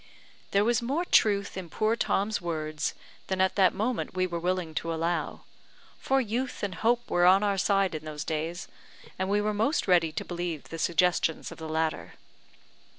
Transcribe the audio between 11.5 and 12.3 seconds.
of the latter.